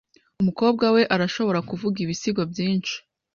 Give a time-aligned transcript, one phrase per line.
[0.41, 2.95] Umukobwa we arashobora kuvuga ibisigo byinshi.